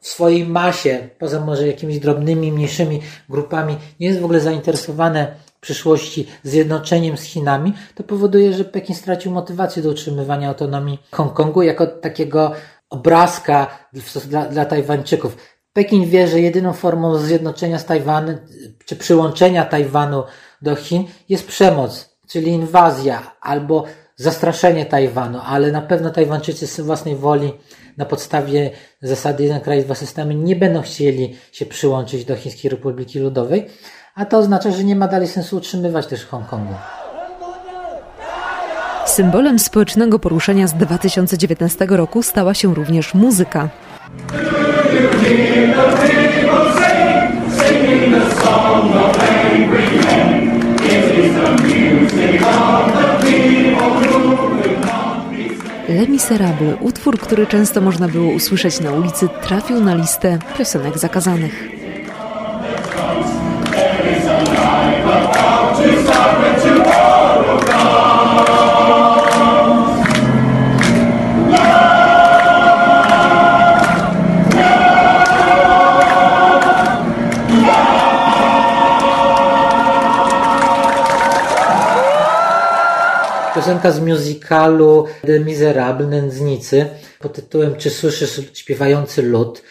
[0.00, 6.26] w swojej masie, poza może jakimiś drobnymi, mniejszymi grupami, nie jest w ogóle zainteresowane przyszłości
[6.42, 12.52] zjednoczeniem z Chinami, to powoduje, że Pekin stracił motywację do utrzymywania autonomii Hongkongu jako takiego
[12.90, 13.66] obrazka
[14.28, 15.36] dla, dla Tajwańczyków.
[15.72, 18.38] Pekin wie, że jedyną formą zjednoczenia z Tajwanem,
[18.84, 20.24] czy przyłączenia Tajwanu
[20.62, 23.84] do Chin jest przemoc, czyli inwazja albo
[24.16, 27.52] zastraszenie Tajwanu, ale na pewno Tajwańczycy z własnej woli
[27.96, 28.70] na podstawie
[29.02, 33.66] zasady jeden kraj, dwa systemy nie będą chcieli się przyłączyć do Chińskiej Republiki Ludowej,
[34.14, 36.74] a to oznacza, że nie ma dalej sensu utrzymywać też Hongkongu.
[39.06, 43.68] Symbolem społecznego poruszenia z 2019 roku stała się również muzyka.
[56.00, 61.68] Les Miserables, utwór, który często można było usłyszeć na ulicy, trafił na listę piosenek zakazanych.
[83.70, 86.86] Piosenka z musicalu The Miserable, Nędznicy,
[87.18, 89.62] pod tytułem Czy słyszysz śpiewający lud,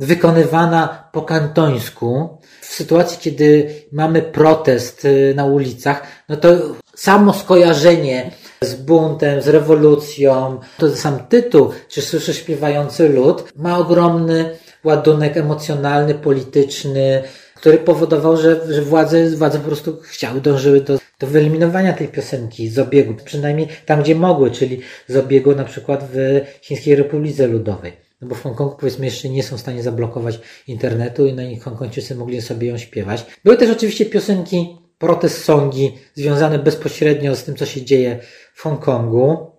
[0.00, 6.48] wykonywana po kantońsku, w sytuacji, kiedy mamy protest y, na ulicach, no to
[6.96, 14.58] samo skojarzenie z buntem, z rewolucją, to sam tytuł, Czy słyszysz śpiewający lud, ma ogromny
[14.84, 17.22] ładunek emocjonalny, polityczny,
[17.58, 22.68] który powodował, że, że władze, władze po prostu chciały, dążyły do, do wyeliminowania tej piosenki
[22.68, 27.92] z obiegu, przynajmniej tam, gdzie mogły, czyli z obiegu na przykład w Chińskiej Republice Ludowej.
[28.20, 31.62] No bo w Hongkongu powiedzmy jeszcze nie są w stanie zablokować internetu i na nich
[31.62, 33.26] Hongkończycy mogli sobie ją śpiewać.
[33.44, 38.18] Były też oczywiście piosenki, protest songi związane bezpośrednio z tym, co się dzieje
[38.54, 39.57] w Hongkongu.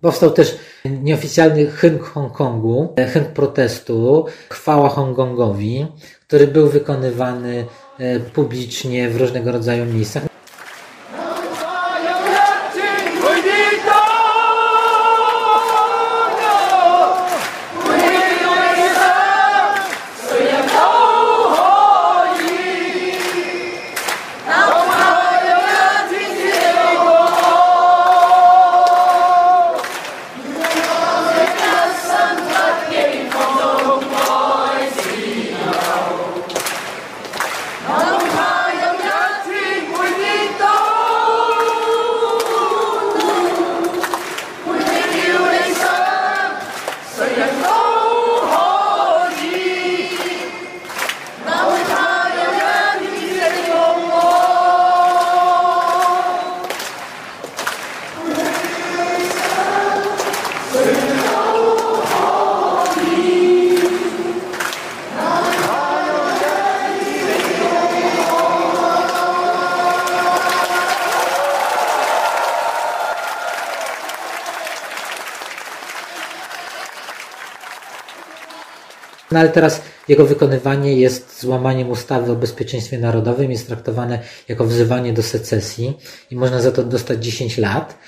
[0.00, 5.86] Powstał też nieoficjalny hymn Hongkongu, hymn protestu, chwała Hongkongowi,
[6.26, 7.66] który był wykonywany
[7.98, 10.27] e, publicznie w różnego rodzaju miejscach.
[79.48, 85.22] Ale teraz jego wykonywanie jest złamaniem ustawy o bezpieczeństwie narodowym, jest traktowane jako wzywanie do
[85.22, 85.98] secesji
[86.30, 87.98] i można za to dostać 10 lat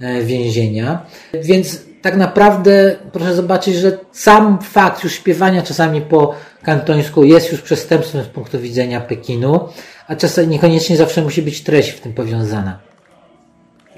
[0.00, 1.06] e, więzienia.
[1.34, 7.60] Więc tak naprawdę proszę zobaczyć, że sam fakt już śpiewania czasami po kantońsku jest już
[7.60, 9.68] przestępstwem z punktu widzenia Pekinu,
[10.08, 12.89] a czasami niekoniecznie zawsze musi być treść w tym powiązana.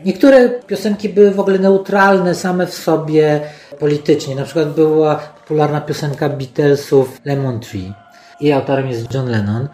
[0.04, 3.40] Niektóre piosenki były w ogóle neutralne same w sobie
[3.78, 4.34] politycznie.
[4.34, 7.92] Na przykład była popularna piosenka Beatlesów Lemon Tree
[8.40, 9.68] i autorem jest John Lennon,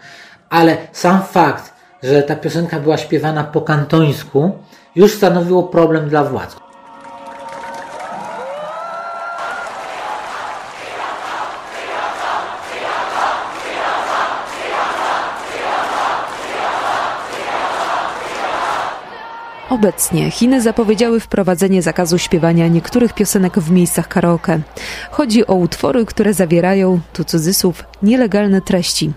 [0.49, 4.51] ale sam fakt, że ta piosenka była śpiewana po kantońsku,
[4.95, 6.68] już stanowiło problem dla władz.
[19.69, 24.59] Obecnie Chiny zapowiedziały wprowadzenie zakazu śpiewania niektórych piosenek w miejscach karaoke.
[25.11, 29.11] Chodzi o utwory, które zawierają, tu cudzysłów, nielegalne treści.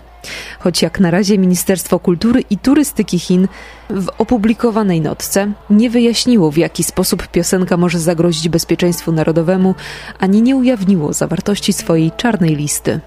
[0.59, 3.47] Choć jak na razie Ministerstwo Kultury i Turystyki Chin
[3.89, 9.75] w opublikowanej notce nie wyjaśniło, w jaki sposób piosenka może zagrozić bezpieczeństwu narodowemu,
[10.19, 12.99] ani nie ujawniło zawartości swojej czarnej listy.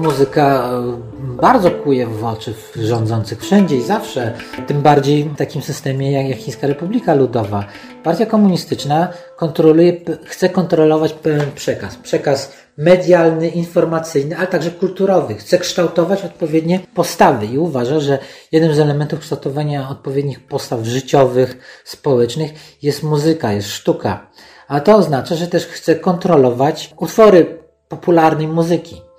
[0.00, 4.32] Muzyka e, bardzo kuje w oczy rządzących wszędzie i zawsze,
[4.66, 7.64] tym bardziej w takim systemie jak, jak Chińska Republika Ludowa.
[8.02, 11.96] Partia komunistyczna kontroluje, chce kontrolować pełen przekaz.
[11.96, 15.34] Przekaz medialny, informacyjny, ale także kulturowy.
[15.34, 18.18] Chce kształtować odpowiednie postawy i uważa, że
[18.52, 22.50] jednym z elementów kształtowania odpowiednich postaw życiowych, społecznych
[22.82, 24.30] jest muzyka, jest sztuka.
[24.68, 27.58] A to oznacza, że też chce kontrolować utwory
[27.88, 29.09] popularnej muzyki.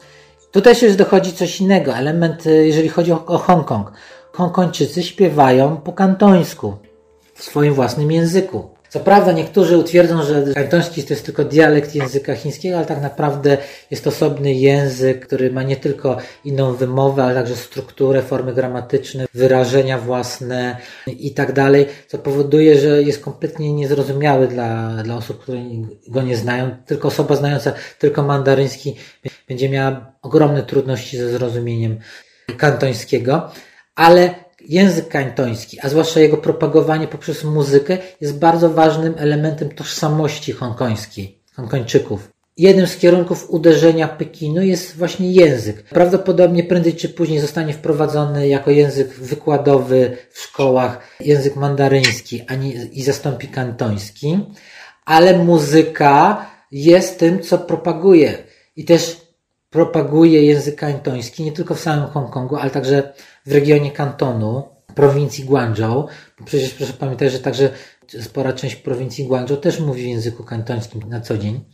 [0.52, 3.92] Tutaj też dochodzi coś innego, element, y, jeżeli chodzi o, o Hongkong.
[4.34, 6.78] Hongkończycy śpiewają po kantońsku,
[7.34, 8.70] w swoim własnym języku.
[8.92, 13.58] Co prawda niektórzy utwierdzą, że kantoński to jest tylko dialekt języka chińskiego, ale tak naprawdę
[13.92, 19.98] jest osobny język, który ma nie tylko inną wymowę, ale także strukturę, formy gramatyczne, wyrażenia
[19.98, 20.78] własne
[21.08, 25.60] i tak dalej, co powoduje, że jest kompletnie niezrozumiały dla, dla osób, które
[26.08, 26.76] go nie znają.
[26.86, 28.96] Tylko osoba znająca tylko mandaryński
[29.48, 32.00] będzie miała ogromne trudności ze zrozumieniem
[32.58, 33.52] kantońskiego,
[33.96, 34.36] ale
[34.68, 42.30] język kantoński, a zwłaszcza jego propagowanie poprzez muzykę, jest bardzo ważnym elementem tożsamości hongkońskiej, Hongkończyków.
[42.58, 45.84] Jednym z kierunków uderzenia Pekinu jest właśnie język.
[45.84, 52.72] Prawdopodobnie prędzej czy później zostanie wprowadzony jako język wykładowy w szkołach język mandaryński a nie,
[52.72, 54.40] i zastąpi kantoński,
[55.06, 58.38] ale muzyka jest tym, co propaguje
[58.76, 59.21] i też
[59.72, 63.14] propaguje język kantoński nie tylko w samym Hongkongu, ale także
[63.46, 64.64] w regionie Kantonu,
[64.96, 66.08] prowincji Guangzhou.
[66.46, 67.70] Przecież proszę pamiętać, że także
[68.22, 71.66] spora część prowincji Guangzhou też mówi w języku kantońskim na co dzień.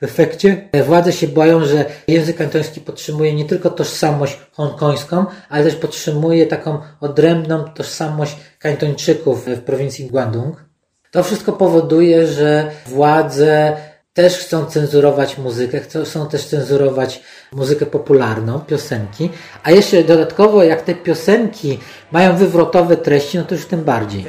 [0.00, 5.74] W efekcie władze się boją, że język kantoński podtrzymuje nie tylko tożsamość hongkońską, ale też
[5.74, 10.64] podtrzymuje taką odrębną tożsamość kantończyków w prowincji Guangdong.
[11.10, 13.76] To wszystko powoduje, że władze
[14.20, 19.30] też chcą cenzurować muzykę, chcą też cenzurować muzykę popularną, piosenki,
[19.62, 21.78] a jeszcze dodatkowo jak te piosenki
[22.12, 24.26] mają wywrotowe treści, no to już tym bardziej.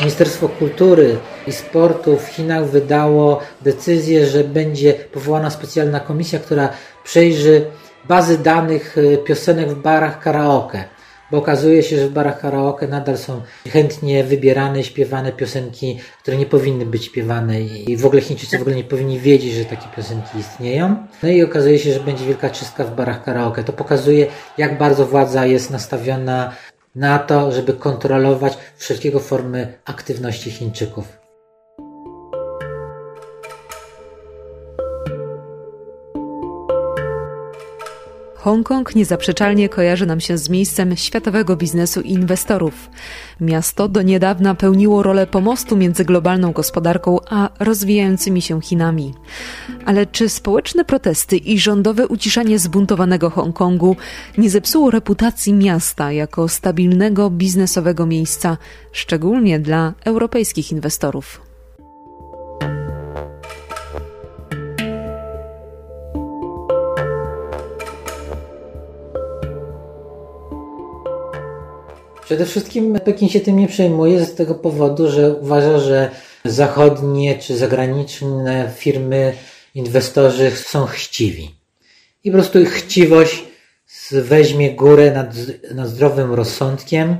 [0.00, 6.68] Ministerstwo Kultury i Sportu w Chinach wydało decyzję, że będzie powołana specjalna komisja, która
[7.04, 7.64] przejrzy
[8.08, 10.84] bazy danych y, piosenek w barach karaoke
[11.30, 16.46] bo okazuje się, że w barach karaoke nadal są chętnie wybierane, śpiewane piosenki, które nie
[16.46, 20.38] powinny być śpiewane i w ogóle Chińczycy w ogóle nie powinni wiedzieć, że takie piosenki
[20.38, 20.96] istnieją.
[21.22, 23.64] No i okazuje się, że będzie wielka czystka w barach karaoke.
[23.64, 24.26] To pokazuje,
[24.58, 26.52] jak bardzo władza jest nastawiona
[26.94, 31.19] na to, żeby kontrolować wszelkiego formy aktywności Chińczyków.
[38.40, 42.90] Hongkong niezaprzeczalnie kojarzy nam się z miejscem światowego biznesu i inwestorów.
[43.40, 49.14] Miasto do niedawna pełniło rolę pomostu między globalną gospodarką a rozwijającymi się Chinami.
[49.86, 53.96] Ale czy społeczne protesty i rządowe uciszanie zbuntowanego Hongkongu
[54.38, 58.56] nie zepsuło reputacji miasta jako stabilnego biznesowego miejsca,
[58.92, 61.49] szczególnie dla europejskich inwestorów?
[72.30, 76.10] Przede wszystkim Pekin się tym nie przejmuje z tego powodu, że uważa, że
[76.44, 79.32] zachodnie czy zagraniczne firmy,
[79.74, 81.54] inwestorzy są chciwi.
[82.24, 83.44] I po prostu ich chciwość
[84.12, 85.34] weźmie górę nad,
[85.74, 87.16] nad zdrowym rozsądkiem,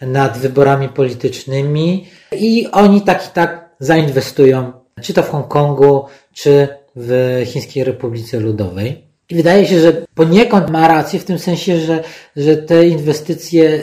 [0.00, 7.42] nad wyborami politycznymi i oni tak i tak zainwestują, czy to w Hongkongu, czy w
[7.46, 9.04] Chińskiej Republice Ludowej.
[9.30, 12.04] I wydaje się, że poniekąd ma rację w tym sensie, że,
[12.36, 13.82] że te inwestycje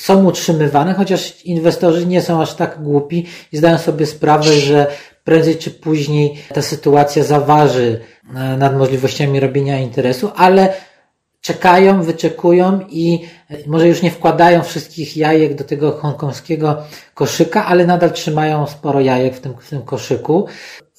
[0.00, 4.86] są utrzymywane, chociaż inwestorzy nie są aż tak głupi i zdają sobie sprawę, że
[5.24, 8.00] prędzej czy później ta sytuacja zaważy
[8.34, 10.72] e, nad możliwościami robienia interesu, ale
[11.40, 16.82] czekają, wyczekują i e, może już nie wkładają wszystkich jajek do tego hongkongskiego
[17.14, 20.46] koszyka, ale nadal trzymają sporo jajek w tym, w tym koszyku.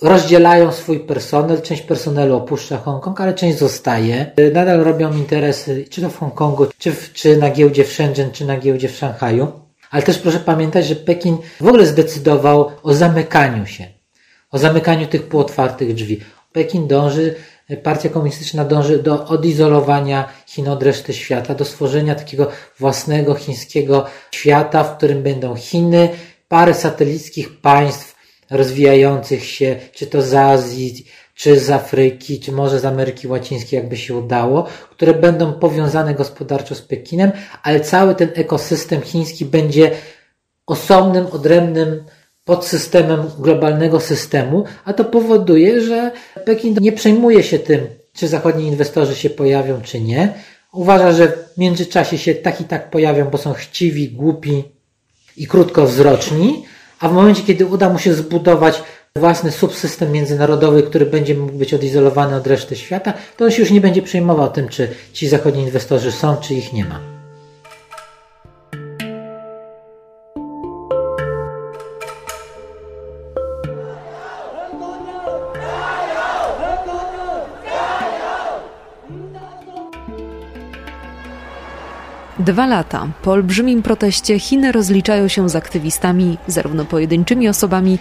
[0.01, 4.31] Rozdzielają swój personel, część personelu opuszcza Hongkong, ale część zostaje.
[4.35, 8.31] E, nadal robią interesy, czy to w Hongkongu, czy, w, czy na giełdzie w Shenzhen,
[8.31, 9.51] czy na giełdzie w Szanghaju.
[9.91, 13.87] Ale też proszę pamiętać, że Pekin w ogóle zdecydował o zamykaniu się,
[14.51, 16.19] o zamykaniu tych półotwartych drzwi.
[16.51, 17.35] Pekin dąży
[17.83, 22.47] Partia Komunistyczna dąży do odizolowania Chin od reszty świata, do stworzenia takiego
[22.79, 26.09] własnego chińskiego świata, w którym będą Chiny,
[26.47, 28.10] parę satelickich państw
[28.51, 33.97] rozwijających się, czy to z Azji, czy z Afryki, czy może z Ameryki Łacińskiej, jakby
[33.97, 37.31] się udało, które będą powiązane gospodarczo z Pekinem,
[37.63, 39.91] ale cały ten ekosystem chiński będzie
[40.67, 42.03] osobnym, odrębnym
[42.45, 46.11] podsystemem globalnego systemu, a to powoduje, że
[46.45, 50.33] Pekin nie przejmuje się tym, czy zachodni inwestorzy się pojawią, czy nie.
[50.73, 54.63] Uważa, że w międzyczasie się tak i tak pojawią, bo są chciwi, głupi
[55.37, 56.65] i krótkowzroczni,
[57.01, 58.83] a w momencie, kiedy uda mu się zbudować
[59.15, 63.71] własny subsystem międzynarodowy, który będzie mógł być odizolowany od reszty świata, to on się już
[63.71, 67.10] nie będzie przejmował tym, czy ci zachodni inwestorzy są, czy ich nie ma.
[82.45, 87.99] Dwa lata po olbrzymim proteście Chiny rozliczają się z aktywistami, zarówno pojedynczymi osobami,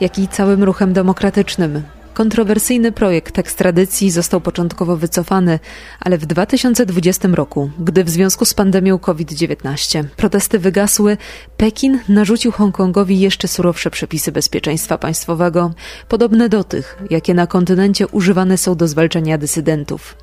[0.00, 1.82] jak i całym ruchem demokratycznym.
[2.14, 5.58] Kontrowersyjny projekt ekstradycji został początkowo wycofany,
[6.00, 11.16] ale w 2020 roku, gdy w związku z pandemią COVID-19 protesty wygasły,
[11.56, 15.70] Pekin narzucił Hongkongowi jeszcze surowsze przepisy bezpieczeństwa państwowego,
[16.08, 20.16] podobne do tych, jakie na kontynencie używane są do zwalczania dysydentów.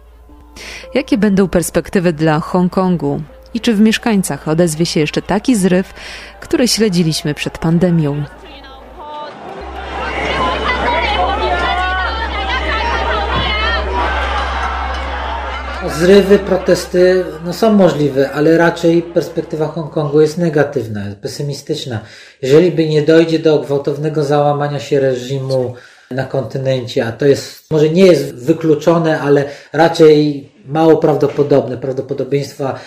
[0.93, 3.21] Jakie będą perspektywy dla Hongkongu?
[3.53, 5.93] I czy w mieszkańcach odezwie się jeszcze taki zryw,
[6.39, 8.23] który śledziliśmy przed pandemią.
[15.99, 21.99] Zrywy, protesty no, są możliwe, ale raczej perspektywa Hongkongu jest negatywna, pesymistyczna.
[22.41, 25.73] Jeżeli by nie dojdzie do gwałtownego załamania się reżimu
[26.11, 32.79] na kontynencie, a to jest, może nie jest wykluczone, ale raczej mało prawdopodobne, prawdopodobieństwa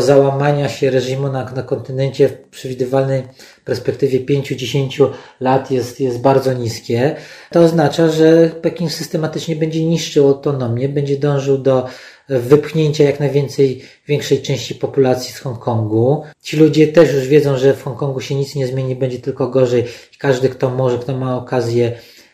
[0.00, 3.22] załamania się reżimu na, na kontynencie w przewidywalnej
[3.64, 7.16] perspektywie 5-10 lat jest, jest bardzo niskie.
[7.50, 11.86] To oznacza, że Pekin systematycznie będzie niszczył autonomię, będzie dążył do
[12.28, 16.22] wypchnięcia jak najwięcej większej części populacji z Hongkongu.
[16.42, 19.84] Ci ludzie też już wiedzą, że w Hongkongu się nic nie zmieni, będzie tylko gorzej.
[20.18, 21.92] Każdy, kto może, kto ma okazję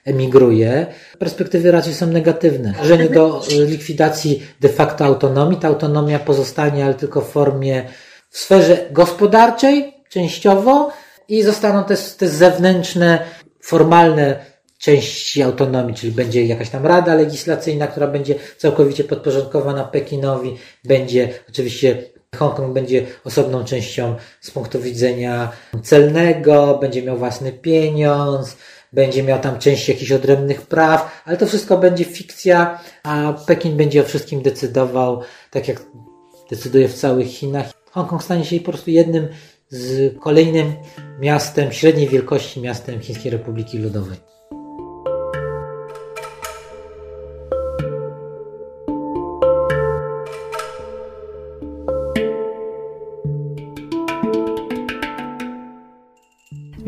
[0.09, 0.87] emigruje.
[1.19, 2.73] Perspektywy raczej są negatywne.
[2.79, 5.59] Dążenie do y, likwidacji de facto autonomii.
[5.59, 7.85] Ta autonomia pozostanie, ale tylko w formie,
[8.31, 10.91] w sferze gospodarczej, częściowo
[11.29, 13.25] i zostaną te, te zewnętrzne,
[13.63, 14.37] formalne
[14.79, 22.03] części autonomii, czyli będzie jakaś tam rada legislacyjna, która będzie całkowicie podporządkowana Pekinowi, będzie oczywiście
[22.37, 25.53] Hongkong będzie osobną częścią z punktu widzenia
[25.83, 28.57] celnego, będzie miał własny pieniądz,
[28.93, 34.01] będzie miał tam część jakichś odrębnych praw, ale to wszystko będzie fikcja, a Pekin będzie
[34.01, 35.83] o wszystkim decydował, tak jak
[36.51, 37.67] decyduje w całych Chinach.
[37.91, 39.29] Hongkong stanie się po prostu jednym
[39.69, 40.73] z kolejnym
[41.21, 44.38] miastem, średniej wielkości miastem Chińskiej Republiki Ludowej.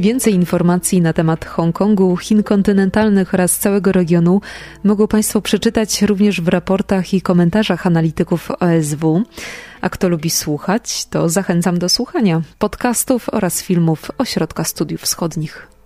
[0.01, 4.41] Więcej informacji na temat Hongkongu, Chin kontynentalnych oraz całego regionu
[4.85, 9.23] mogą Państwo przeczytać również w raportach i komentarzach analityków OSW.
[9.81, 15.80] A kto lubi słuchać, to zachęcam do słuchania podcastów oraz filmów Ośrodka Studiów Wschodnich.